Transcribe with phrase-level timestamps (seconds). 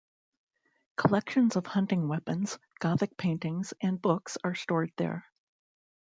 [0.97, 5.27] Collections of hunting weapons, Gothic paintings and books are stored there.